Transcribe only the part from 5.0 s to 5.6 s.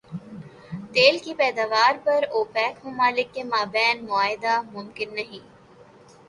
نہیں